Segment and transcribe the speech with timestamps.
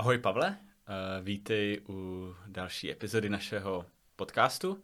[0.00, 3.86] Ahoj Pavle, uh, vítej u další epizody našeho
[4.16, 4.70] podcastu.
[4.72, 4.80] Uh,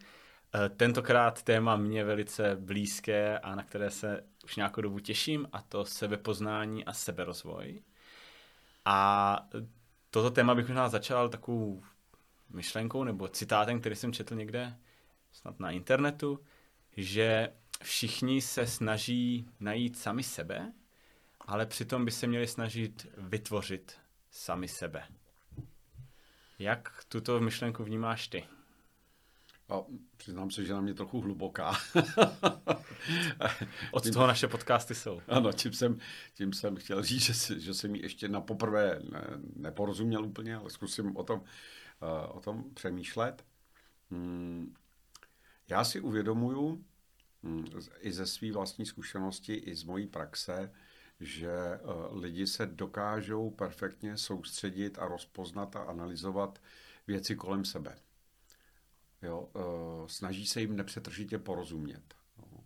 [0.77, 5.85] tentokrát téma mě velice blízké a na které se už nějakou dobu těším, a to
[5.85, 7.83] sebepoznání a seberozvoj.
[8.85, 9.49] A
[10.11, 11.83] toto téma bych možná začal takovou
[12.51, 14.77] myšlenkou nebo citátem, který jsem četl někde
[15.33, 16.41] snad na internetu,
[16.97, 17.53] že
[17.83, 20.73] všichni se snaží najít sami sebe,
[21.41, 24.06] ale přitom by se měli snažit vytvořit
[24.37, 25.03] sami sebe.
[26.59, 28.45] Jak tuto myšlenku vnímáš ty?
[29.69, 29.75] A
[30.17, 31.73] přiznám se, že na mě trochu hluboká.
[33.91, 35.23] Od toho naše podcasty jsou.
[35.29, 35.99] Ano, tím jsem,
[36.35, 39.27] tím jsem chtěl říct, že, že jsem ji ještě na poprvé ne,
[39.57, 43.45] neporozuměl úplně, ale zkusím o tom, uh, o tom přemýšlet.
[44.11, 44.75] Hmm,
[45.69, 46.85] já si uvědomuju
[47.43, 47.67] hmm,
[48.01, 50.73] i ze své vlastní zkušenosti, i z mojí praxe,
[51.21, 51.81] že eh,
[52.11, 56.63] lidi se dokážou perfektně soustředit a rozpoznat a analyzovat
[57.07, 57.99] věci kolem sebe.
[59.23, 62.15] Jo, eh, snaží se jim nepřetržitě porozumět.
[62.39, 62.61] Jo.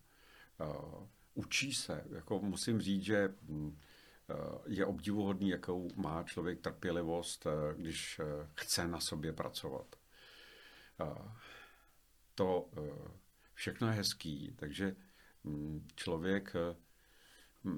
[0.60, 2.04] Eh, učí se.
[2.10, 3.78] Jako musím říct, že hm,
[4.66, 8.20] je obdivuhodný, jakou má člověk trpělivost, když
[8.54, 9.96] chce na sobě pracovat.
[12.34, 12.70] To
[13.54, 14.96] všechno je hezký, takže
[15.44, 16.54] hm, člověk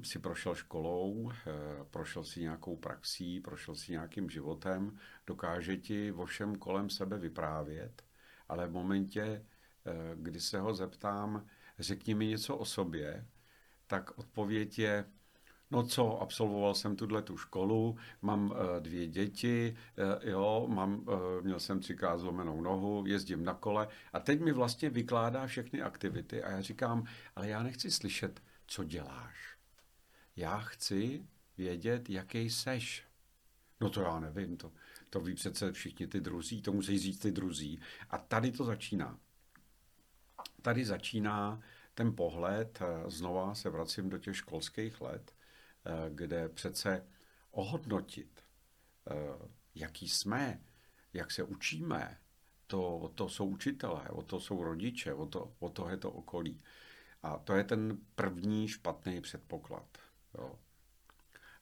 [0.02, 6.24] si prošel školou, eh, prošel si nějakou praxí, prošel si nějakým životem, dokáže ti o
[6.24, 8.02] všem kolem sebe vyprávět,
[8.48, 11.46] ale v momentě, eh, kdy se ho zeptám,
[11.78, 13.26] řekni mi něco o sobě,
[13.86, 15.04] tak odpověď je,
[15.70, 19.76] no co, absolvoval jsem tuhle tu školu, mám eh, dvě děti,
[20.22, 21.06] jo, mám,
[21.40, 26.42] měl jsem třikrát zlomenou nohu, jezdím na kole a teď mi vlastně vykládá všechny aktivity.
[26.42, 27.04] A já říkám,
[27.36, 29.51] ale já nechci slyšet, co děláš
[30.36, 31.26] já chci
[31.58, 33.04] vědět, jaký seš.
[33.80, 34.72] No to já nevím, to,
[35.10, 37.80] to ví přece všichni ty druzí, to musí říct ty druzí.
[38.10, 39.18] A tady to začíná.
[40.62, 41.60] Tady začíná
[41.94, 45.34] ten pohled, eh, znova se vracím do těch školských let,
[45.84, 47.06] eh, kde přece
[47.50, 48.44] ohodnotit,
[49.10, 50.60] eh, jaký jsme,
[51.12, 52.18] jak se učíme,
[52.66, 56.62] to, to jsou učitelé, o to jsou rodiče, o to, o to je to okolí.
[57.22, 59.98] A to je ten první špatný předpoklad.
[60.38, 60.58] Jo.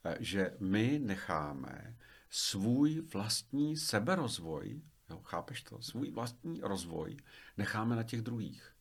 [0.04, 1.96] Eh, že my necháme
[2.30, 7.16] svůj vlastní seberozvoj, jo, chápeš to, svůj vlastní rozvoj
[7.56, 8.72] necháme na těch druhých.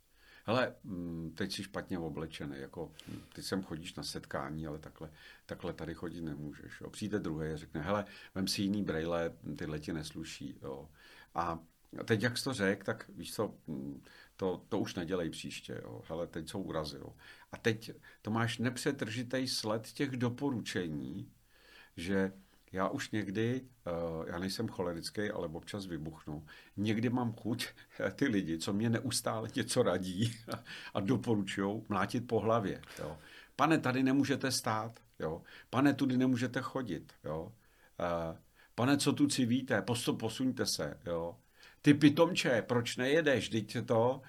[0.46, 5.12] Hele, mm, teď jsi špatně oblečený, jako hm, ty sem chodíš na setkání, ale takhle,
[5.46, 6.82] takhle tady chodit nemůžeš.
[6.82, 6.90] Jo.
[6.90, 8.06] Přijde druhý a řekne, hele,
[8.36, 10.60] vem si jiný brejle, tyhle ti nesluší.
[10.62, 10.90] Jo.
[11.36, 11.60] A
[12.06, 14.04] teď, jak jsi to řekl, tak víš co, hm,
[14.40, 16.02] to, to už nedělej příště, jo.
[16.08, 16.98] hele, teď jsou urazy.
[16.98, 17.14] Jo.
[17.52, 17.92] A teď
[18.22, 21.32] to máš nepřetržitý sled těch doporučení,
[21.98, 22.32] že
[22.72, 26.46] já už někdy, eh, já nejsem cholerický, ale občas vybuchnu,
[26.78, 27.68] někdy mám chuť
[28.16, 30.36] ty lidi, co mě neustále něco radí
[30.94, 32.82] a doporučují, mlátit po hlavě.
[33.00, 33.18] Jo.
[33.56, 35.00] Pane, tady nemůžete stát.
[35.20, 35.42] Jo.
[35.70, 37.14] Pane, tudy nemůžete chodit.
[37.24, 37.54] Jo.
[38.00, 38.38] Eh,
[38.76, 39.84] pane, co tu si víte,
[40.18, 41.00] posuňte se.
[41.06, 41.36] Jo
[41.82, 44.22] ty pitomče, proč nejedeš, teď to,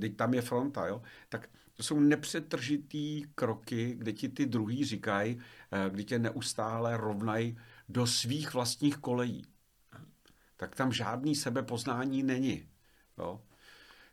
[0.00, 1.02] teď tam je fronta, jo?
[1.28, 7.58] Tak to jsou nepřetržitý kroky, kde ti ty druhý říkají, uh, kdy tě neustále rovnají
[7.88, 9.46] do svých vlastních kolejí.
[10.56, 12.68] Tak tam žádný sebepoznání není.
[13.18, 13.42] Jo?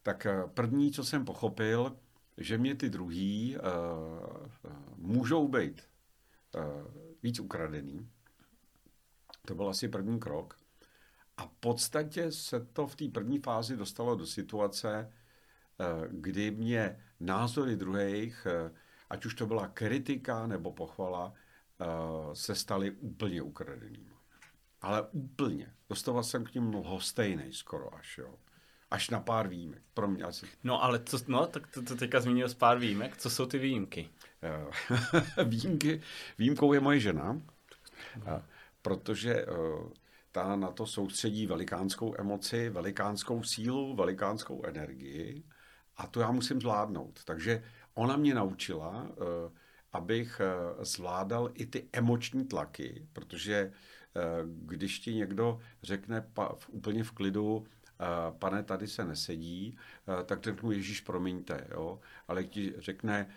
[0.04, 1.98] Tak uh, první, co jsem pochopil,
[2.38, 3.64] že mě ty druhý uh,
[4.66, 5.82] uh, můžou být
[6.56, 6.64] uh,
[7.24, 8.10] víc ukradený.
[9.46, 10.59] To byl asi první krok.
[11.40, 15.12] A v podstatě se to v té první fázi dostalo do situace,
[15.80, 18.72] eh, kdy mě názory druhých, eh,
[19.10, 21.86] ať už to byla kritika nebo pochvala, eh,
[22.36, 24.14] se staly úplně ukradenými.
[24.82, 25.74] Ale úplně.
[25.90, 28.36] Dostal jsem k ním lhostejnej skoro až, jo.
[28.92, 29.82] Až na pár výjimek.
[29.94, 30.46] Pro mě asi.
[30.64, 33.18] No ale co, no, tak to, to teďka zmínil z pár výjimek.
[33.18, 34.10] Co jsou ty výjimky?
[35.46, 36.02] výjimky,
[36.38, 37.42] výjimkou je moje žena,
[38.82, 39.46] protože
[40.32, 45.44] ta na to soustředí velikánskou emoci, velikánskou sílu, velikánskou energii
[45.98, 47.20] a to já musím zvládnout.
[47.26, 49.52] Takže ona mě naučila, eh,
[49.94, 56.28] abych eh, zvládal i ty emoční tlaky, protože eh, když ti někdo řekne
[56.68, 57.68] úplně v klidu,
[58.40, 59.78] pane, tady se nesedí,
[60.26, 62.00] tak řeknu, Ježíš, promiňte, jo?
[62.28, 63.30] ale ti řekne,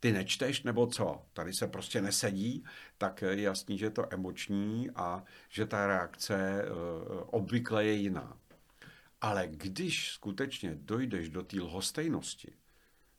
[0.00, 2.64] ty nečteš nebo co, tady se prostě nesedí,
[2.98, 6.64] tak je jasný, že je to emoční a že ta reakce
[7.26, 8.38] obvykle je jiná.
[9.20, 12.52] Ale když skutečně dojdeš do té lhostejnosti,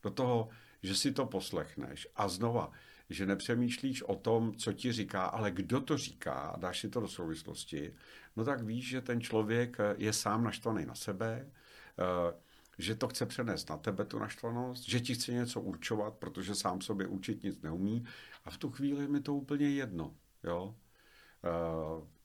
[0.03, 0.49] do toho,
[0.83, 2.71] že si to poslechneš a znova,
[3.09, 7.07] že nepřemýšlíš o tom, co ti říká, ale kdo to říká, dáš si to do
[7.07, 7.93] souvislosti,
[8.35, 11.51] no tak víš, že ten člověk je sám naštvaný na sebe,
[11.99, 12.33] eh,
[12.77, 16.81] že to chce přenést na tebe, tu naštvanost, že ti chce něco určovat, protože sám
[16.81, 18.05] sobě učit nic neumí
[18.45, 20.15] a v tu chvíli mi to úplně jedno.
[20.43, 20.75] Jo?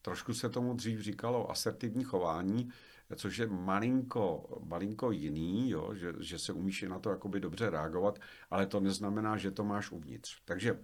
[0.03, 2.71] Trošku se tomu dřív říkalo asertivní chování,
[3.17, 5.95] což je malinko, malinko jiný, jo?
[5.95, 8.19] Že, že se umíš na to jakoby dobře reagovat,
[8.51, 10.41] ale to neznamená, že to máš uvnitř.
[10.45, 10.79] Takže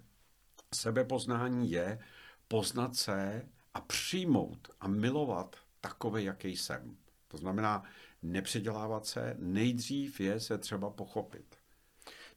[0.74, 1.98] sebepoznání je
[2.48, 6.96] poznat se a přijmout a milovat takové, jaký jsem.
[7.28, 7.82] To znamená
[8.22, 11.56] nepředělávat se, nejdřív je se třeba pochopit.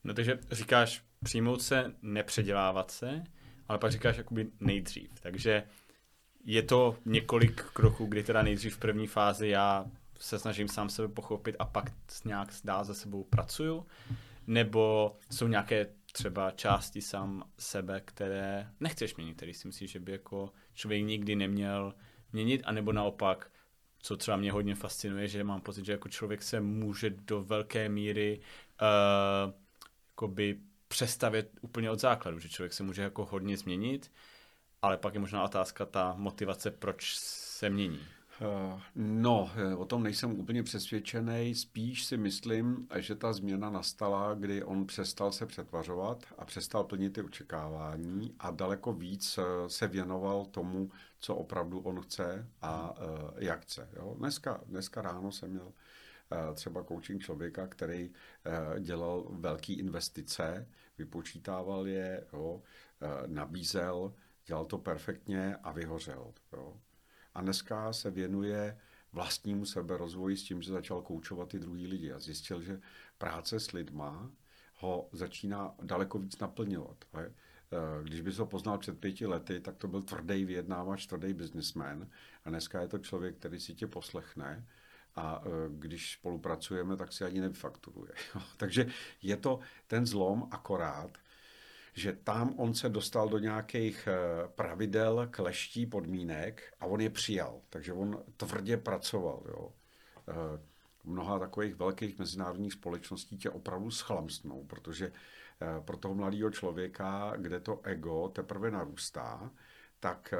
[0.03, 3.23] No takže říkáš přijmout se, nepředělávat se,
[3.67, 5.19] ale pak říkáš jakoby nejdřív.
[5.19, 5.63] Takže
[6.45, 9.85] je to několik kroků, kdy teda nejdřív v první fázi já
[10.19, 11.91] se snažím sám sebe pochopit a pak
[12.25, 13.85] nějak dál za sebou pracuju,
[14.47, 20.11] nebo jsou nějaké třeba části sám sebe, které nechceš měnit, který si myslíš, že by
[20.11, 21.93] jako člověk nikdy neměl
[22.33, 23.51] měnit, anebo naopak,
[23.99, 27.89] co třeba mě hodně fascinuje, že mám pocit, že jako člověk se může do velké
[27.89, 28.39] míry
[28.81, 29.53] uh,
[30.09, 34.11] jakoby přestavět úplně od základu, že člověk se může jako hodně změnit,
[34.81, 37.99] ale pak je možná otázka ta motivace, proč se mění.
[38.41, 41.55] Eh, no, eh, o tom nejsem úplně přesvědčený.
[41.55, 47.13] Spíš si myslím, že ta změna nastala, kdy on přestal se přetvařovat a přestal plnit
[47.13, 52.95] ty očekávání a daleko víc eh, se věnoval tomu, co opravdu on chce a
[53.37, 53.89] jak chce.
[53.93, 54.15] Jo?
[54.17, 55.73] Dneska, dneska ráno jsem měl
[56.53, 58.11] třeba coaching člověka, který
[58.79, 60.67] dělal velké investice,
[60.97, 62.61] vypočítával je, jo,
[63.27, 64.13] nabízel,
[64.49, 66.33] dělal to perfektně a vyhořel.
[66.53, 66.77] Jo.
[67.33, 68.77] A dneska se věnuje
[69.13, 72.81] vlastnímu seberozvoji s tím, že začal koučovat ty druhý lidi a zjistil, že
[73.17, 74.31] práce s lidma
[74.75, 76.97] ho začíná daleko víc naplňovat.
[77.13, 77.29] Eh,
[78.03, 82.07] když bys ho poznal před pěti lety, tak to byl tvrdý vyjednávač, tvrdý businessman
[82.45, 84.65] a dneska je to člověk, který si tě poslechne
[85.15, 88.11] a eh, když spolupracujeme, tak si ani nevyfakturuje.
[88.57, 88.87] Takže
[89.21, 91.17] je to ten zlom akorát,
[91.99, 97.61] že tam on se dostal do nějakých eh, pravidel, kleští, podmínek a on je přijal.
[97.69, 99.43] Takže on tvrdě pracoval.
[99.47, 99.73] Jo.
[100.29, 100.33] Eh,
[101.03, 107.59] mnoha takových velkých mezinárodních společností tě opravdu schlamstnou, protože eh, pro toho mladého člověka, kde
[107.59, 109.51] to ego teprve narůstá,
[109.99, 110.33] tak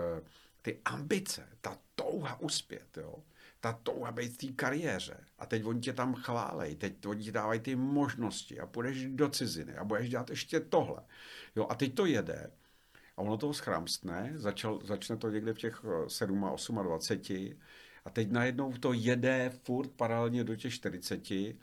[0.62, 3.24] ty ambice, ta touha uspět, jo,
[3.62, 5.24] ta touha být v té kariéře.
[5.40, 9.30] A teď oni tě tam chválej, teď oni ti dávají ty možnosti a půjdeš do
[9.30, 11.02] ciziny a budeš dělat ještě tohle.
[11.56, 12.52] Jo, a teď to jede.
[13.18, 17.30] A ono toho schramstne, začal, začne to někde v těch 7 a 8 a 20
[18.06, 21.56] a teď najednou to jede furt paralelně do těch 40 a,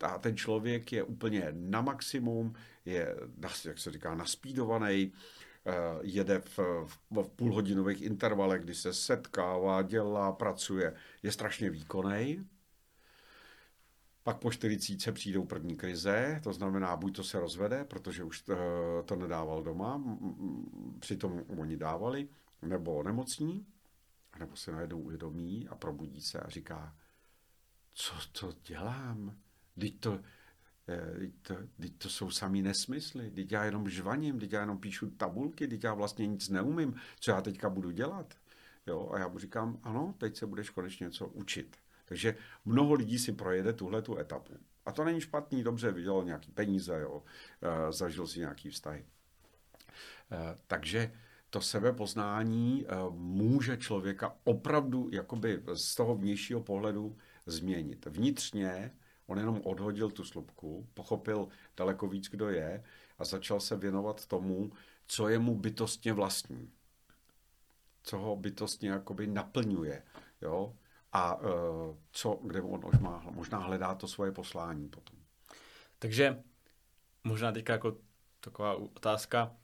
[0.00, 2.54] a ten člověk je úplně na maximum,
[2.84, 3.16] je,
[3.64, 5.47] jak se říká, naspídovaný, eh,
[6.02, 12.46] jede v, v, v půlhodinových intervalech, kdy se setkává, dělá, pracuje, je strašně výkonný,
[14.28, 18.52] pak po 40 přijdou první krize, to znamená, buď to se rozvede, protože už to,
[18.52, 20.02] eh, to nedával doma,
[20.98, 22.28] přitom oni dávali,
[22.62, 23.66] nebo nemocní,
[24.38, 26.96] nebo se najednou uvědomí a probudí se a říká,
[27.94, 29.36] co to dělám?
[29.80, 30.22] Teď to, eh,
[31.42, 35.68] to, teď to jsou samý nesmysly, teď já jenom žvaním, teď já jenom píšu tabulky,
[35.68, 38.34] teď já vlastně nic neumím, co já teďka budu dělat?
[38.86, 41.76] Jo, a já mu říkám, ano, teď se budeš konečně něco učit.
[42.04, 44.52] Takže mnoho lidí si projede tuhle tu etapu.
[44.86, 47.22] A to není špatný, dobře, vydělal nějaký peníze, jo,
[47.62, 49.04] eh, zažil si nějaký vztahy.
[50.32, 51.12] Eh, takže
[51.50, 58.06] to sebepoznání eh, může člověka opravdu jakoby z toho vnějšího pohledu změnit.
[58.06, 58.90] Vnitřně
[59.28, 62.84] on jenom odhodil tu slupku, pochopil daleko víc, kdo je
[63.18, 64.72] a začal se věnovat tomu,
[65.06, 66.70] co je mu bytostně vlastní.
[68.02, 70.02] Co ho bytostně jakoby naplňuje.
[70.42, 70.74] Jo?
[71.12, 75.18] a uh, co, kde on možná, možná hledá to svoje poslání potom.
[75.98, 76.42] Takže
[77.24, 77.96] možná teďka jako
[78.40, 79.56] taková otázka,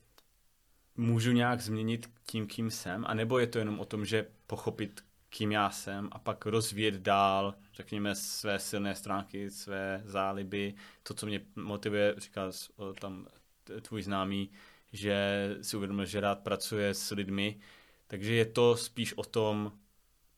[0.96, 5.52] můžu nějak změnit tím, kým jsem, anebo je to jenom o tom, že pochopit, kým
[5.52, 11.40] já jsem a pak rozvíjet dál, řekněme, své silné stránky, své záliby, to, co mě
[11.56, 12.50] motivuje, říká
[13.00, 13.26] tam
[13.82, 14.50] tvůj známý,
[14.92, 17.60] že si uvědomil, že rád pracuje s lidmi,
[18.06, 19.72] takže je to spíš o tom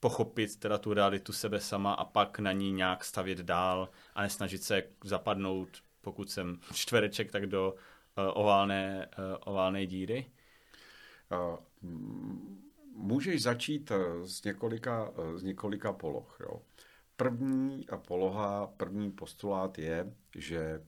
[0.01, 4.63] pochopit teda tu realitu sebe sama a pak na ní nějak stavět dál a nesnažit
[4.63, 5.69] se zapadnout,
[6.01, 7.77] pokud jsem čtvereček, tak do uh,
[8.35, 10.27] oválné, uh, oválné díry?
[11.33, 11.59] Uh,
[12.93, 16.37] můžeš začít z několika, z několika poloh.
[16.41, 16.63] Jo.
[17.17, 20.87] První poloha, první postulát je, že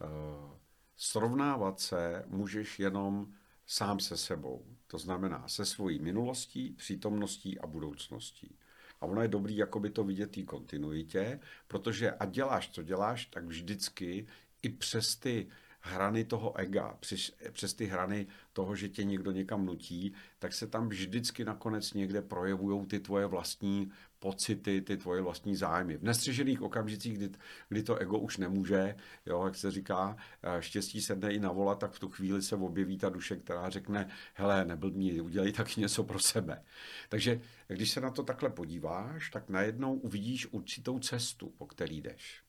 [0.00, 0.50] uh,
[0.96, 3.32] srovnávat se můžeš jenom
[3.66, 4.66] sám se sebou.
[4.86, 8.58] To znamená se svojí minulostí, přítomností a budoucností.
[9.00, 13.44] A ono je dobrý jakoby to vidět té kontinuitě, protože a děláš, co děláš, tak
[13.44, 14.26] vždycky
[14.62, 15.48] i přes ty
[15.80, 20.66] hrany toho ega, přes, přes ty hrany toho, že tě někdo někam nutí, tak se
[20.66, 25.96] tam vždycky nakonec někde projevují ty tvoje vlastní pocity, ty tvoje vlastní zájmy.
[25.96, 27.30] V nestřežených okamžicích, kdy,
[27.68, 28.96] kdy to ego už nemůže,
[29.26, 32.56] jo, jak se říká, eh, štěstí sedne i na vola, tak v tu chvíli se
[32.56, 36.62] objeví ta duše, která řekne, hele, neblbni, udělej taky něco pro sebe.
[37.08, 42.42] Takže když se na to takhle podíváš, tak najednou uvidíš určitou cestu, po který jdeš.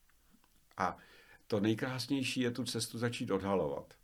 [0.77, 0.97] A
[1.47, 3.98] to nejkrásnější je tu cestu začít odhalovat.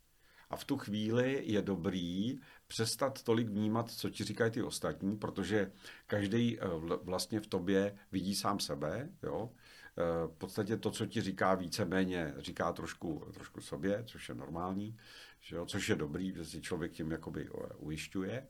[0.55, 5.71] A v tu chvíli je dobrý přestat tolik vnímat, co ti říkají ty ostatní, protože
[6.07, 6.67] každý eh,
[7.03, 9.51] vlastně v tobě vidí sám sebe, jo.
[9.97, 14.97] Eh, v podstatě to, co ti říká víceméně, říká trošku, trošku sobě, což je normální,
[15.41, 15.65] že jo?
[15.65, 18.47] což je dobrý, že si člověk tím jakoby eh, ujišťuje.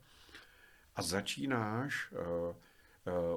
[0.95, 2.55] A začínáš uh,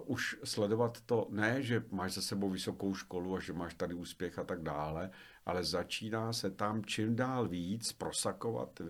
[0.06, 4.38] už sledovat to, ne, že máš za sebou vysokou školu a že máš tady úspěch
[4.38, 5.10] a tak dále,
[5.48, 8.88] ale začíná se tam čím dál víc prosakovat uh,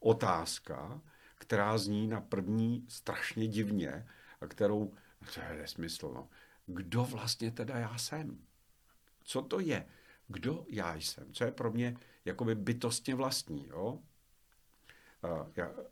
[0.00, 1.00] otázka,
[1.34, 4.06] která zní na první strašně divně
[4.40, 4.94] a kterou,
[5.34, 6.28] to je nesmysl, no.
[6.66, 8.38] Kdo vlastně teda já jsem?
[9.24, 9.86] Co to je?
[10.28, 11.32] Kdo já jsem?
[11.32, 13.98] Co je pro mě jakoby bytostně vlastní, jo?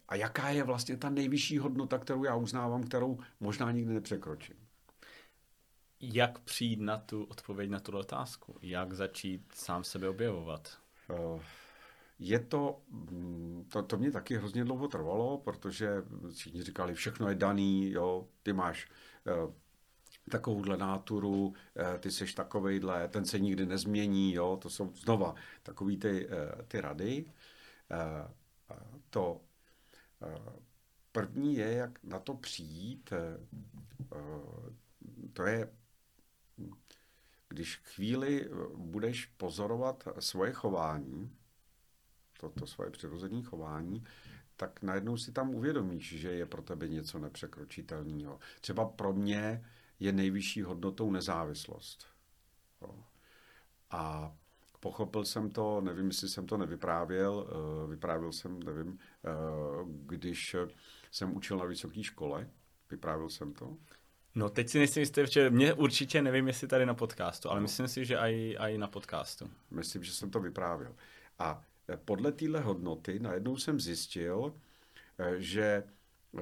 [0.08, 4.69] A jaká je vlastně ta nejvyšší hodnota, kterou já uznávám, kterou možná nikdy nepřekročím?
[6.00, 8.56] Jak přijít na tu odpověď na tu otázku?
[8.62, 10.78] Jak začít sám sebe objevovat?
[11.08, 11.42] Uh,
[12.18, 15.90] je to, mm, to, to mě taky hrozně dlouho trvalo, protože
[16.34, 18.88] všichni říkali, všechno je daný, jo, ty máš
[19.44, 19.54] uh,
[20.30, 21.54] takovouhle náturu, uh,
[22.00, 26.28] ty seš takovejhle, ten se nikdy nezmění, jo, to jsou znova takový ty,
[26.68, 27.32] ty rady.
[29.10, 29.40] To
[31.12, 33.12] první je, jak na to přijít,
[35.32, 35.68] to je,
[37.50, 41.36] když chvíli budeš pozorovat svoje chování,
[42.40, 44.04] to, to svoje přirozené chování,
[44.56, 48.38] tak najednou si tam uvědomíš, že je pro tebe něco nepřekročitelného.
[48.60, 49.64] Třeba pro mě
[50.00, 52.06] je nejvyšší hodnotou nezávislost.
[53.90, 54.34] A
[54.80, 59.28] pochopil jsem to, nevím, jestli jsem to nevyprávěl, eh, vyprávěl jsem, nevím, eh,
[59.84, 60.56] když
[61.10, 62.50] jsem učil na vysoké škole,
[62.90, 63.76] vyprávěl jsem to.
[64.34, 67.62] No teď si nejsem jistý, že mě určitě nevím, jestli tady na podcastu, ale no.
[67.62, 69.50] myslím si, že i, i na podcastu.
[69.70, 70.94] Myslím, že jsem to vyprávěl.
[71.38, 71.62] A
[72.04, 74.54] podle téhle hodnoty najednou jsem zjistil,
[75.18, 75.84] eh, že
[76.38, 76.40] eh,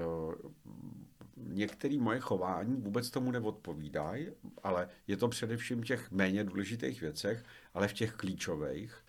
[1.37, 4.29] některé moje chování vůbec tomu neodpovídají,
[4.63, 9.05] ale je to především v těch méně důležitých věcech, ale v těch klíčových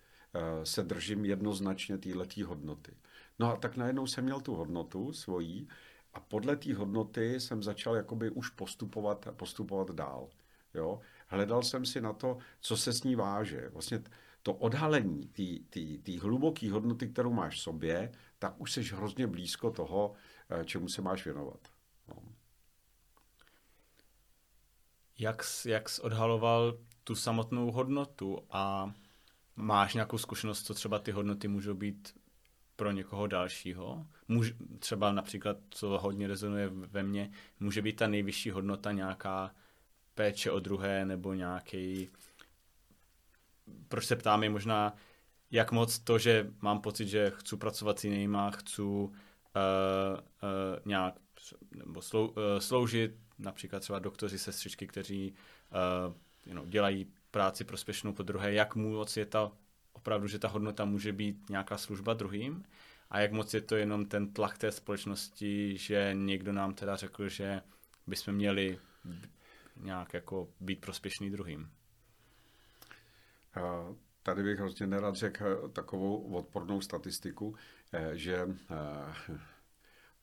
[0.64, 2.92] se držím jednoznačně této hodnoty.
[3.38, 5.68] No a tak najednou jsem měl tu hodnotu svojí
[6.14, 10.28] a podle té hodnoty jsem začal jakoby už postupovat, postupovat dál.
[10.74, 11.00] Jo?
[11.26, 13.68] Hledal jsem si na to, co se s ní váže.
[13.68, 14.02] Vlastně
[14.42, 15.28] to odhalení
[16.02, 20.12] té hluboké hodnoty, kterou máš v sobě, tak už jsi hrozně blízko toho,
[20.50, 21.60] eh, čemu se máš věnovat.
[22.08, 22.22] No.
[25.18, 28.94] Jak, jak jsi odhaloval tu samotnou hodnotu a
[29.56, 32.14] máš nějakou zkušenost, co třeba ty hodnoty můžou být
[32.76, 34.06] pro někoho dalšího?
[34.30, 39.54] Můž, třeba například, co hodně rezonuje ve mně, může být ta nejvyšší hodnota nějaká
[40.14, 42.08] péče o druhé nebo nějaký
[43.88, 44.94] proč se ptám, je možná,
[45.50, 49.10] jak moc to, že mám pocit, že chci pracovat s jinýma, chci uh, uh,
[50.84, 51.14] nějak
[51.74, 55.34] nebo slou, uh, sloužit, například třeba doktoři, sestřičky, kteří
[56.08, 56.14] uh,
[56.46, 59.52] you know, dělají práci prospěšnou po druhé, jak moc je ta
[59.92, 62.64] opravdu, že ta hodnota může být nějaká služba druhým
[63.10, 67.28] a jak moc je to jenom ten tlak té společnosti, že někdo nám teda řekl,
[67.28, 67.62] že
[68.06, 68.78] bychom měli
[69.76, 71.70] nějak jako být prospěšný druhým.
[74.22, 77.56] Tady bych hrozně nerad řekl takovou odpornou statistiku,
[77.92, 79.38] eh, že eh,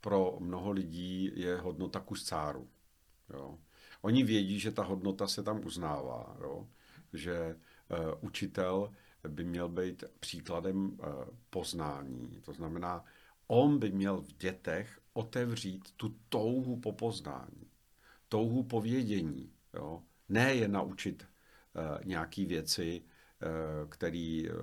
[0.02, 2.70] pro mnoho lidí je hodnota kus cáru.
[3.30, 3.58] Jo.
[4.02, 6.68] Oni vědí, že ta hodnota se tam uznává, jo.
[7.14, 7.56] že
[7.90, 8.94] uh, učitel
[9.28, 10.98] by měl být příkladem uh,
[11.50, 12.42] poznání.
[12.46, 13.06] To znamená,
[13.48, 17.72] on by měl v dětech otevřít tu touhu po poznání,
[18.30, 19.52] touhu po vědění.
[19.74, 20.04] Jo.
[20.30, 23.04] Ne je naučit uh, nějaký věci,
[23.42, 24.54] Eh, který, eh,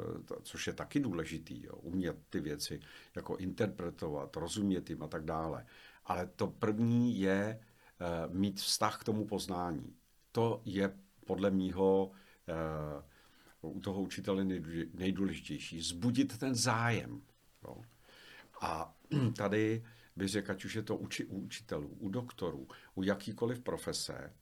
[0.43, 2.81] což je taky důležitý, jo, umět ty věci
[3.15, 5.67] jako interpretovat, rozumět jim a tak dále.
[6.05, 9.97] Ale to první je eh, mít vztah k tomu poznání.
[10.33, 12.11] To je podle mýho
[13.71, 14.45] u toho učitele
[14.95, 15.81] nejdůležitější.
[15.81, 17.23] Zbudit ten zájem.
[17.65, 17.83] Jo.
[18.61, 18.97] A
[19.37, 19.85] tady
[20.17, 24.33] bych řekl, ať už je to uči, u učitelů, u doktorů, u jakýkoliv profese,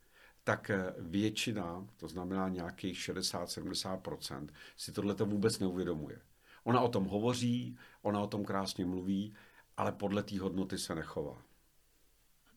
[0.45, 6.21] tak eh, většina, to znamená nějakých 60-70%, si tohle to vůbec neuvědomuje.
[6.65, 9.35] Ona o tom hovoří, ona o tom krásně mluví,
[9.77, 11.43] ale podle té hodnoty se nechová.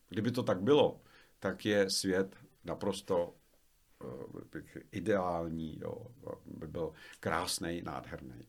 [0.10, 1.02] Kdyby to tak bylo,
[1.40, 3.36] tak je svět naprosto
[4.92, 6.08] ideální, jo,
[6.46, 8.48] by byl krásný, nádherný.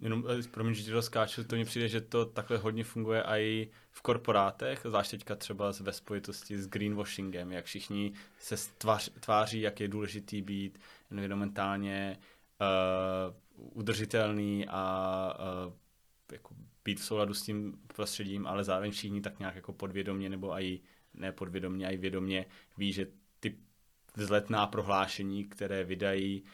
[0.00, 3.70] Jenom, eh, promiň, že to skáču, to mi přijde, že to takhle hodně funguje i
[3.90, 9.80] v korporátech, zvlášť teďka třeba ve spojitosti s greenwashingem, jak všichni se tvář, tváří, jak
[9.80, 10.78] je důležitý být
[11.10, 12.18] environmentálně
[12.60, 13.34] uh,
[13.78, 15.72] udržitelný a uh,
[16.32, 16.54] jako
[16.84, 20.80] být v souladu s tím prostředím, ale zároveň všichni tak nějak jako podvědomně nebo i
[21.14, 23.06] ne podvědomně, i vědomně ví, že
[24.16, 26.48] vzletná prohlášení, které vydají uh,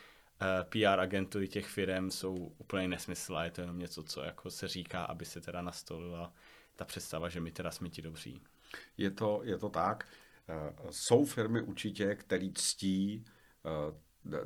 [0.68, 4.68] PR agentury těch firm jsou úplně nesmysl a je to jenom něco, co jako se
[4.68, 6.32] říká, aby se teda nastolila
[6.76, 8.42] ta představa, že my teda jsme ti dobří.
[8.96, 10.08] Je to, je to tak.
[10.49, 13.25] Uh, jsou firmy určitě, které ctí
[13.64, 13.94] uh,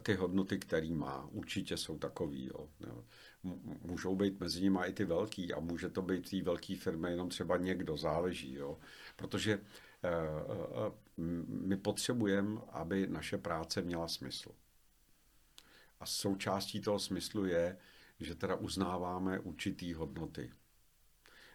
[0.02, 1.28] ty hodnoty, který má.
[1.30, 2.46] Určitě jsou takový.
[2.46, 2.68] Jo.
[3.82, 7.28] Můžou být mezi nimi i ty velký a může to být té velké firmy jenom
[7.28, 8.54] třeba někdo, záleží.
[8.54, 8.78] Jo.
[9.16, 9.60] Protože
[11.48, 14.50] my potřebujeme, aby naše práce měla smysl.
[16.00, 17.78] A součástí toho smyslu je,
[18.20, 20.52] že teda uznáváme určitý hodnoty.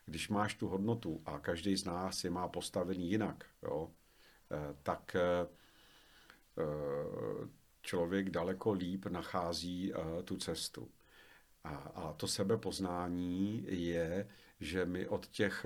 [0.05, 3.91] Když máš tu hodnotu a každý z nás je má postavený jinak, jo,
[4.51, 5.47] eh, tak eh,
[7.81, 10.91] člověk daleko líp nachází eh, tu cestu.
[11.63, 15.65] A, a to sebepoznání je, že my od těch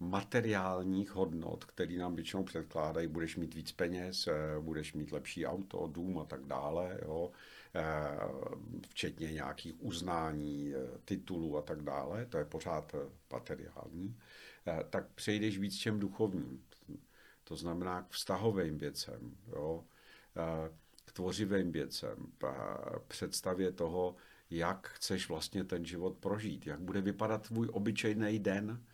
[0.00, 5.86] materiálních hodnot, které nám většinou předkládají, budeš mít víc peněz, eh, budeš mít lepší auto,
[5.86, 7.30] dům a tak dále, jo,
[7.74, 7.82] eh,
[8.88, 12.94] včetně nějakých uznání, eh, titulů a tak dále, to je pořád
[13.32, 14.16] materiální,
[14.90, 16.64] tak přejdeš víc čem duchovním.
[17.44, 19.84] To znamená k vztahovým věcem, jo,
[21.04, 22.16] k tvořivým věcem,
[23.08, 24.16] představě toho,
[24.50, 28.84] jak chceš vlastně ten život prožít, jak bude vypadat tvůj obyčejný den,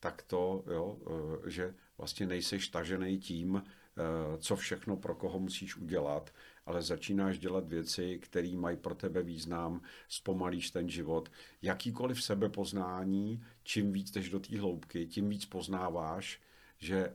[0.00, 4.02] tak to, jo, eh, že vlastně nejseš tažený tím, eh,
[4.38, 6.34] co všechno pro koho musíš udělat,
[6.66, 11.32] ale začínáš dělat věci, které mají pro tebe význam, zpomalíš ten život.
[11.62, 16.40] Jakýkoliv sebepoznání, čím víc jdeš do té hloubky, tím víc poznáváš,
[16.78, 17.12] že eh,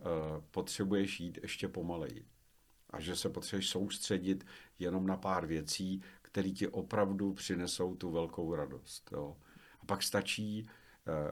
[0.51, 2.25] potřebuješ jít ještě pomaleji.
[2.89, 4.45] A že se potřebuješ soustředit
[4.79, 9.09] jenom na pár věcí, které ti opravdu přinesou tu velkou radost.
[9.11, 9.37] Jo.
[9.79, 10.67] A pak stačí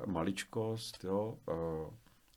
[0.06, 1.54] maličkost, jo, eh,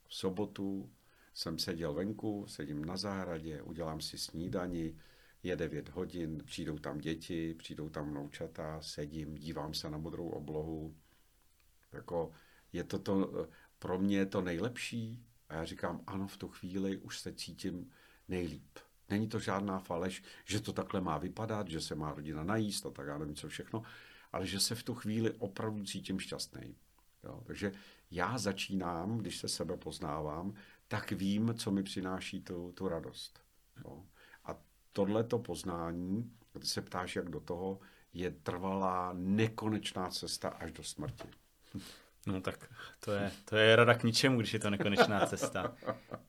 [0.07, 0.89] v sobotu
[1.33, 4.95] jsem seděl venku, sedím na zahradě, udělám si snídani,
[5.43, 10.95] je 9 hodin, přijdou tam děti, přijdou tam vnoučata, sedím, dívám se na modrou oblohu.
[11.91, 12.31] Jako
[12.73, 13.47] je to, to eh,
[13.79, 17.91] pro mě je to nejlepší a já říkám, ano, v tu chvíli už se cítím
[18.27, 18.79] nejlíp.
[19.09, 22.91] Není to žádná faleš, že to takhle má vypadat, že se má rodina najíst a
[22.91, 23.83] tak já nevím co všechno,
[24.31, 26.75] ale že se v tu chvíli opravdu cítím šťastný.
[27.27, 27.71] Jo, takže
[28.11, 30.53] já začínám, když se sebe poznávám,
[30.87, 33.39] tak vím, co mi přináší tu, tu radost.
[33.85, 34.03] Jo.
[34.45, 34.55] A
[34.93, 37.79] tohleto poznání, když se ptáš, jak do toho,
[38.13, 41.27] je trvalá, nekonečná cesta až do smrti.
[42.27, 45.73] No tak to je, to je rada k ničemu, když je to nekonečná cesta.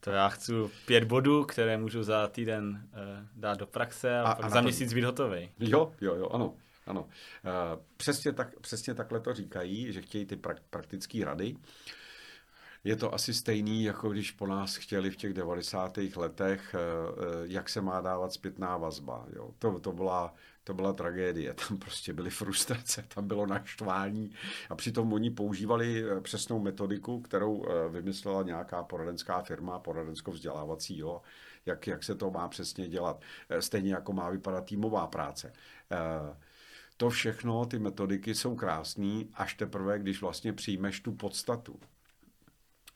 [0.00, 0.52] To já chci
[0.86, 4.60] pět bodů, které můžu za týden uh, dát do praxe a, a, pak a za
[4.60, 5.50] měsíc být hotový.
[5.58, 6.54] Jo, jo, jo, ano.
[6.88, 7.08] Ano,
[7.44, 10.36] eh, přesně, tak, přesně takhle to říkají, že chtějí ty
[10.70, 11.56] praktické rady.
[12.84, 16.16] Je to asi stejný, jako když po nás chtěli v těch 90.
[16.16, 19.26] letech, eh, eh, jak se má dávat zpětná vazba.
[19.36, 19.50] Jo.
[19.58, 24.30] To, to, byla, to byla tragédie, tam prostě byly frustrace, tam bylo naštvání
[24.70, 31.22] a přitom oni používali přesnou metodiku, kterou vymyslela nějaká poradenská firma, poradensko-vzdělávací, jo,
[31.66, 33.20] jak, jak se to má přesně dělat.
[33.60, 35.52] Stejně jako má vypadat týmová práce
[36.98, 41.80] to všechno, ty metodiky jsou krásné, až teprve, když vlastně přijmeš tu podstatu.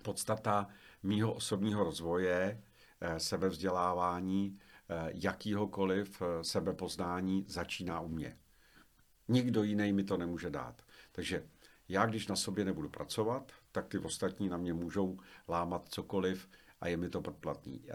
[0.02, 0.68] Podstata
[1.02, 2.62] mýho osobního rozvoje,
[3.00, 8.38] eh, sebevzdělávání, eh, jakýhokoliv eh, sebepoznání začíná u mě.
[9.28, 10.82] Nikdo jiný mi to nemůže dát.
[11.12, 11.44] Takže
[11.88, 16.48] já, když na sobě nebudu pracovat, tak ty ostatní na mě můžou lámat cokoliv
[16.80, 17.86] a je mi to podplatný.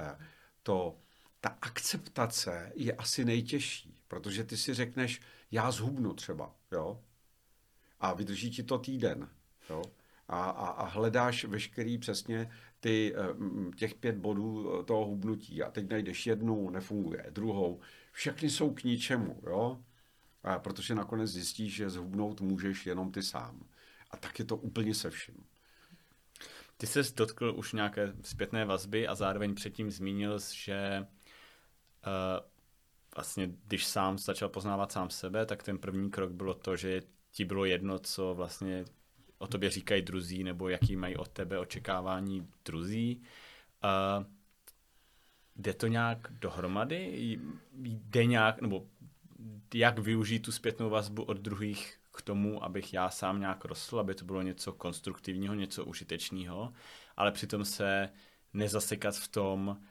[0.63, 0.97] To,
[1.41, 6.99] ta akceptace je asi nejtěžší, protože ty si řekneš, já zhubnu třeba, jo,
[7.99, 9.29] a vydrží ti to týden,
[9.69, 9.81] jo,
[10.27, 15.63] a, a, a hledáš veškerý přesně ty, eh, těch pět bodů toho hubnutí.
[15.63, 17.79] A teď najdeš jednu, nefunguje, druhou,
[18.11, 19.77] všechny jsou k ničemu, jo,
[20.43, 23.65] a protože nakonec zjistíš, že zhubnout můžeš jenom ty sám.
[24.11, 25.43] A tak je to úplně se vším.
[26.77, 31.07] Ty jsi dotkl už nějaké zpětné vazby a zároveň předtím zmínil, že
[32.07, 32.45] uh,
[33.17, 37.01] vlastně, když sám začal poznávat sám sebe, tak ten první krok bylo to, že
[37.31, 38.85] ti bylo jedno, co vlastně
[39.37, 43.21] o tobě říkají druzí, nebo jaký mají od tebe očekávání druzí.
[43.83, 44.25] Uh,
[45.55, 47.29] jde to nějak dohromady?
[47.73, 48.87] Jde nějak, nebo
[49.73, 54.15] jak využít tu zpětnou vazbu od druhých k tomu, abych já sám nějak rostl, aby
[54.15, 56.73] to bylo něco konstruktivního, něco užitečného,
[57.15, 58.09] ale přitom se
[58.53, 59.81] nezasekat v tom,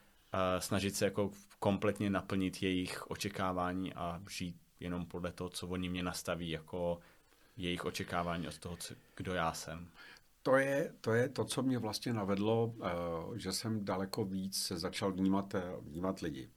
[0.59, 6.03] snažit se jako kompletně naplnit jejich očekávání a žít jenom podle toho, co oni mě
[6.03, 6.99] nastaví jako
[7.57, 9.89] jejich očekávání od toho, co, kdo já jsem.
[10.43, 15.13] To je, to je to, co mě vlastně navedlo, uh, že jsem daleko víc začal
[15.13, 16.51] vnímat, uh, vnímat lidi.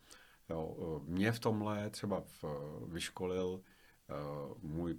[0.50, 2.24] Jo, uh, mě v tomhle třeba
[2.88, 3.62] vyškolil
[4.62, 4.98] můj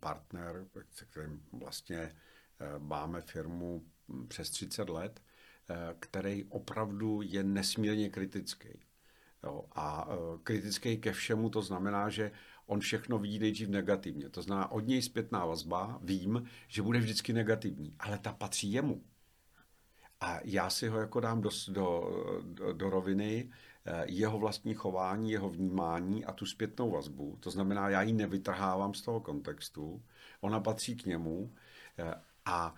[0.00, 2.12] partner, se kterým vlastně
[2.78, 3.84] máme firmu
[4.28, 5.22] přes 30 let,
[6.00, 8.68] který opravdu je nesmírně kritický.
[9.44, 10.08] Jo, a
[10.42, 12.32] kritický ke všemu to znamená, že
[12.66, 14.28] on všechno vidí nejdřív negativně.
[14.28, 19.02] To znamená, od něj zpětná vazba, vím, že bude vždycky negativní, ale ta patří jemu.
[20.20, 22.10] A já si ho jako dám do, do,
[22.42, 23.50] do, do roviny
[23.84, 27.36] eh, jeho vlastní chování, jeho vnímání a tu zpětnou vazbu.
[27.40, 30.02] To znamená, já ji nevytrhávám z toho kontextu,
[30.40, 31.54] ona patří k němu
[31.98, 32.74] eh, a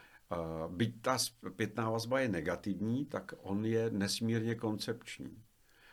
[0.68, 5.42] byť ta zpětná vazba je negativní, tak on je nesmírně koncepční.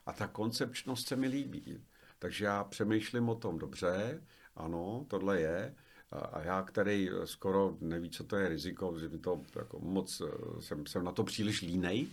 [0.05, 1.83] A ta koncepčnost se mi líbí.
[2.19, 4.23] Takže já přemýšlím o tom dobře,
[4.55, 5.75] ano, tohle je.
[6.11, 10.21] A já, který skoro neví, co to je riziko, že mi to jako moc,
[10.59, 12.07] jsem, jsem na to příliš línej,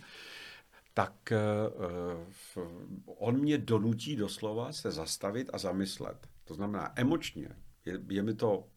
[0.93, 1.33] tak
[2.55, 2.63] uh,
[3.05, 6.27] on mě donutí doslova se zastavit a zamyslet.
[6.43, 8.67] To znamená, emočně je, je, mi, to,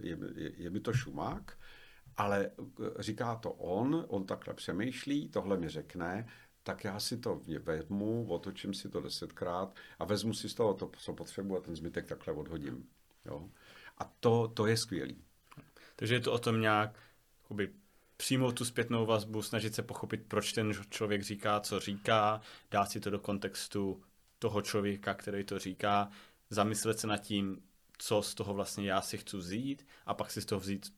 [0.00, 1.58] je, je, je mi to šumák,
[2.16, 2.50] ale
[2.98, 6.28] říká to on, on takhle přemýšlí, tohle mi řekne,
[6.62, 10.90] tak já si to vezmu, otočím si to desetkrát a vezmu si z toho to,
[10.98, 12.86] co potřebuji a ten zbytek takhle odhodím.
[13.24, 13.48] Jo?
[13.98, 15.24] A to, to je skvělý.
[15.96, 16.98] Takže je to o tom nějak
[17.42, 17.72] jakoby,
[18.16, 23.00] přijmout tu zpětnou vazbu, snažit se pochopit, proč ten člověk říká, co říká, dát si
[23.00, 24.02] to do kontextu
[24.38, 26.10] toho člověka, který to říká,
[26.50, 27.62] zamyslet se nad tím,
[27.98, 30.92] co z toho vlastně já si chci vzít a pak si z toho vzít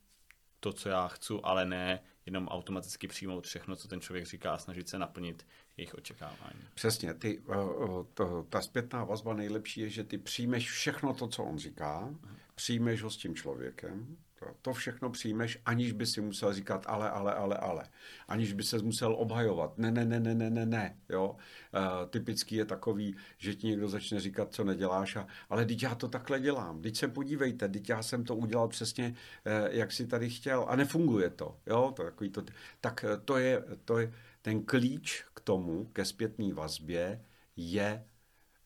[0.64, 4.58] to, co já chci, ale ne jenom automaticky přijmout všechno, co ten člověk říká a
[4.58, 5.46] snažit se naplnit
[5.76, 6.60] jejich očekávání.
[6.74, 7.14] Přesně.
[7.14, 11.58] Ty, uh, to, ta zpětná vazba nejlepší je, že ty přijmeš všechno to, co on
[11.58, 12.14] říká,
[12.54, 14.16] přijmeš ho s tím člověkem,
[14.62, 17.84] to všechno přijmeš, aniž by si musel říkat ale, ale, ale, ale.
[18.28, 19.78] Aniž by se musel obhajovat.
[19.78, 20.98] Ne, ne, ne, ne, ne, ne, ne.
[21.08, 21.30] Jo?
[21.30, 25.94] Uh, typický je takový, že ti někdo začne říkat, co neděláš, a, ale teď já
[25.94, 26.82] to takhle dělám.
[26.82, 30.76] Teď se podívejte, teď já jsem to udělal přesně, uh, jak si tady chtěl a
[30.76, 31.56] nefunguje to.
[31.66, 31.92] Jo?
[31.96, 32.42] to, takový to
[32.80, 37.24] tak uh, to je, to je ten klíč k tomu, ke zpětné vazbě,
[37.56, 38.04] je,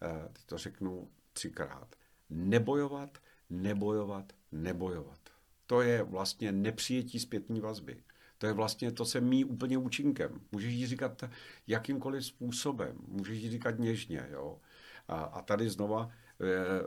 [0.03, 1.97] uh, to řeknu třikrát,
[2.31, 3.19] nebojovat,
[3.51, 5.28] nebojovat, nebojovat
[5.69, 8.03] to je vlastně nepřijetí zpětní vazby.
[8.39, 10.41] To je vlastně, to se mý úplně účinkem.
[10.53, 11.25] Můžeš jí říkat
[11.67, 14.61] jakýmkoliv způsobem, můžeš jí říkat něžně, jo.
[15.09, 16.81] A, a tady znova e, e,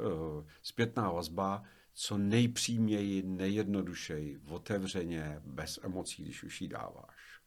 [0.62, 1.64] zpětná vazba,
[1.94, 7.40] co nejpříměji, nejjednodušeji, otevřeně, bez emocí, když už jí dáváš.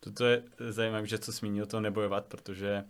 [0.00, 2.84] Toto je zajímavé, že co zmínil to nebojovat, protože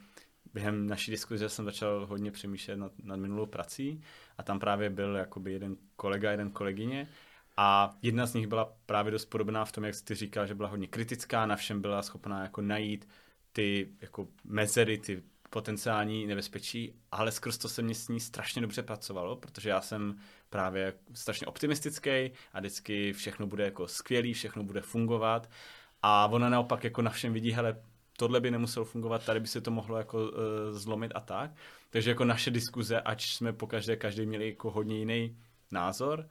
[0.55, 4.03] během naší diskuze jsem začal hodně přemýšlet nad, nad minulou prací
[4.39, 7.09] a tam právě byl jakoby jeden kolega, jeden kolegyně
[7.57, 10.69] a jedna z nich byla právě dost podobná v tom, jak jsi říkal, že byla
[10.69, 13.09] hodně kritická, na všem byla schopná jako najít
[13.53, 18.83] ty jako mezery, ty potenciální nebezpečí, ale skrz to se mě s ní strašně dobře
[18.83, 20.19] pracovalo, protože já jsem
[20.51, 22.11] právě strašně optimistický
[22.53, 25.51] a vždycky všechno bude jako skvělý, všechno bude fungovat
[26.03, 27.83] a ona naopak jako na všem vidí, hele,
[28.17, 30.31] tohle by nemuselo fungovat, tady by se to mohlo jako uh,
[30.71, 31.51] zlomit a tak.
[31.91, 35.37] Takže jako naše diskuze, ať jsme po každé, každý měli jako hodně jiný
[35.73, 36.29] názor,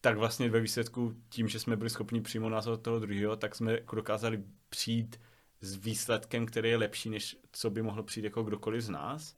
[0.00, 3.78] tak vlastně ve výsledku tím, že jsme byli schopni přijmout názor toho druhého, tak jsme
[3.94, 5.20] dokázali přijít
[5.60, 9.36] s výsledkem, který je lepší, než co by mohlo přijít jako kdokoliv z nás.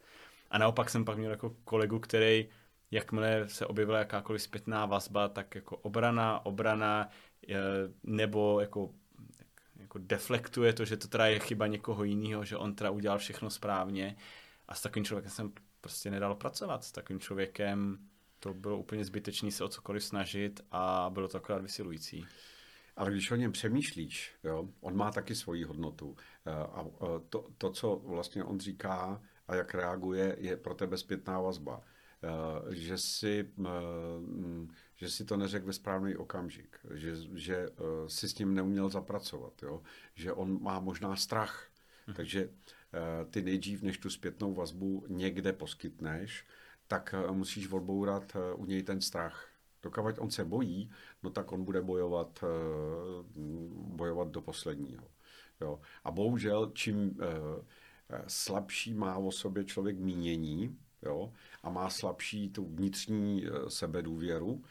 [0.51, 2.48] A naopak jsem pak měl jako kolegu, který
[2.90, 7.09] jakmile se objevila jakákoliv zpětná vazba, tak jako obrana, obrana,
[8.03, 8.94] nebo jako,
[9.77, 13.51] jako deflektuje to, že to teda je chyba někoho jiného, že on teda udělal všechno
[13.51, 14.16] správně.
[14.68, 16.85] A s takovým člověkem jsem prostě nedal pracovat.
[16.85, 17.98] S takovým člověkem
[18.43, 22.27] to bylo úplně zbytečné se o cokoliv snažit a bylo to akorát vysilující.
[22.97, 26.17] Ale když o něm přemýšlíš, jo, on má taky svoji hodnotu.
[26.47, 26.85] Eh, a
[27.29, 31.83] to, to, co vlastně on říká a jak reaguje, je pro tebe zpětná vazba.
[32.71, 33.51] že si,
[34.95, 37.69] že si to neřekl ve správný okamžik, že, že
[38.07, 39.83] si s ním neuměl zapracovat, jo?
[40.15, 41.69] že on má možná strach.
[42.07, 42.17] Hmm.
[42.17, 42.49] Takže
[43.31, 46.45] ty nejdřív, než tu zpětnou vazbu někde poskytneš,
[46.93, 49.49] tak musíš odbourat u něj ten strach.
[49.83, 50.91] Dokud on se bojí,
[51.23, 52.45] no tak on bude bojovat,
[53.73, 55.09] bojovat do posledního.
[55.61, 55.81] Jo.
[56.05, 57.19] A bohužel, čím
[58.27, 64.65] slabší má o sobě člověk mínění jo, a má slabší tu vnitřní eh, sebedůvěru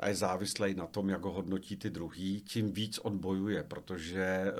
[0.00, 4.52] a je závislý na tom, jak ho hodnotí ty druhý, tím víc on bojuje, protože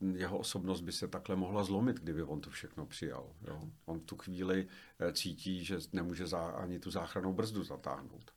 [0.00, 3.32] uh, jeho osobnost by se takhle mohla zlomit, kdyby on to všechno přijal.
[3.46, 3.62] Jo.
[3.84, 8.30] On v tu chvíli uh, cítí, že nemůže za, ani tu záchranou brzdu zatáhnout.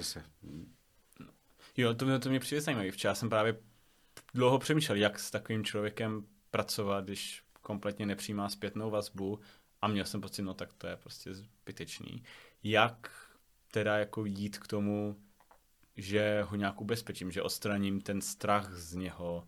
[0.00, 0.72] Se, hm.
[1.76, 2.90] Jo, to mě, to mě přijde zajímavé.
[2.90, 3.60] Včera jsem právě
[4.34, 9.40] dlouho přemýšlel, jak s takovým člověkem pracovat, když kompletně nepřijímá zpětnou vazbu
[9.80, 12.22] a měl jsem pocit, no tak to je prostě zbytečný.
[12.62, 13.10] Jak
[13.70, 15.16] teda jako jít k tomu,
[16.00, 19.46] že ho nějak ubezpečím, že odstraním ten strach z něho,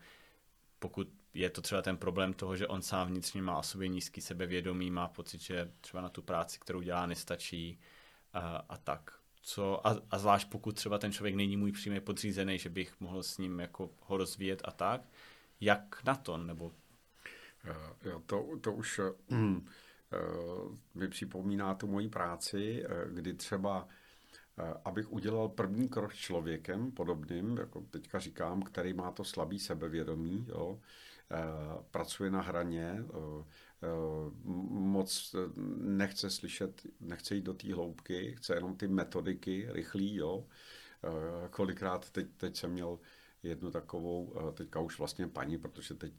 [0.78, 4.20] pokud je to třeba ten problém toho, že on sám vnitřně má o sobě nízký
[4.20, 7.80] sebevědomí, má pocit, že třeba na tu práci, kterou dělá, nestačí
[8.32, 9.10] a, a tak.
[9.42, 13.22] Co, a, a zvlášť pokud třeba ten člověk není můj přímý podřízený, že bych mohl
[13.22, 15.00] s ním jako ho rozvíjet a tak,
[15.60, 16.72] jak na to, nebo
[17.64, 19.66] Eh, jo, to, to už mm,
[20.94, 23.88] mi připomíná tu moji práci, kdy třeba
[24.84, 30.80] abych udělal první krok člověkem podobným, jako teďka říkám, který má to slabý sebevědomí, jo,
[31.90, 33.04] pracuje na hraně,
[34.70, 35.36] moc
[35.76, 40.46] nechce slyšet, nechce jít do té hloubky, chce jenom ty metodiky rychlý, jo.
[41.50, 42.98] Kolikrát teď, teď jsem měl
[43.42, 46.12] jednu takovou, eh, teďka už vlastně paní, protože teď,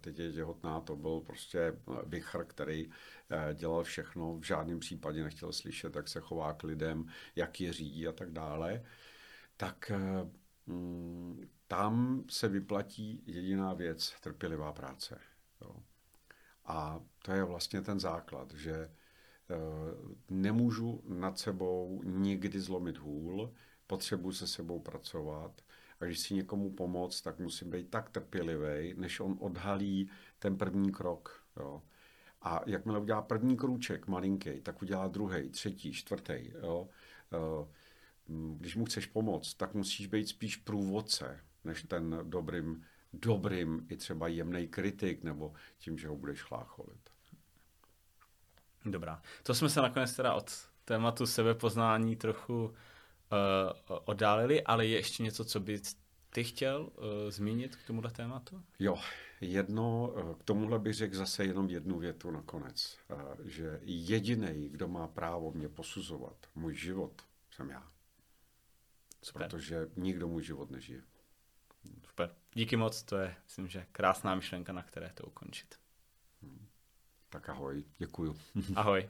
[0.00, 1.74] teď je těhotná, to byl prostě eh,
[2.06, 2.90] vichr, který
[3.30, 7.72] eh, dělal všechno, v žádném případě nechtěl slyšet, jak se chová k lidem, jak je
[7.72, 8.84] řídí a tak dále,
[9.56, 9.92] tak
[10.66, 15.20] mm, tam se vyplatí jediná věc, trpělivá práce.
[15.60, 15.76] Jo.
[16.64, 18.90] A to je vlastně ten základ, že
[20.30, 23.54] nemůžu nad sebou nikdy zlomit hůl,
[23.86, 25.62] potřebuji se sebou pracovat,
[26.00, 30.92] a když si někomu pomoct, tak musím být tak trpělivý, než on odhalí ten první
[30.92, 31.44] krok.
[31.56, 31.82] Jo.
[32.42, 36.50] A jakmile udělá první krůček malinký, tak udělá druhý, třetí, čtvrtý.
[36.62, 36.88] Jo.
[37.32, 37.68] Eh,
[38.58, 44.28] když mu chceš pomoct, tak musíš být spíš průvodce, než ten dobrým, dobrým i třeba
[44.28, 47.10] jemný kritik, nebo tím, že ho budeš chlácholit.
[48.84, 49.22] Dobrá.
[49.42, 50.50] To jsme se nakonec teda od
[50.84, 52.74] tématu sebepoznání trochu
[53.32, 55.80] uh, oddálili, ale je ještě něco, co by
[56.30, 58.62] ty chtěl uh, zmínit k tomuhle tématu?
[58.78, 58.98] Jo,
[59.40, 64.88] jedno, uh, k tomuhle bych řekl zase jenom jednu větu nakonec, uh, že jediný, kdo
[64.88, 67.90] má právo mě posuzovat, můj život, jsem já.
[69.22, 69.50] Super.
[69.50, 71.02] Protože nikdo můj život nežije.
[72.08, 72.34] Super.
[72.54, 75.74] Díky moc, to je, myslím, že krásná myšlenka, na které to ukončit.
[76.42, 76.68] Hmm.
[77.28, 78.36] Tak ahoj, děkuju.
[78.74, 79.08] ahoj.